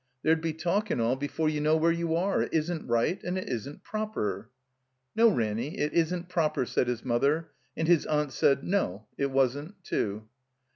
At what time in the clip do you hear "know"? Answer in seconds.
1.61-1.77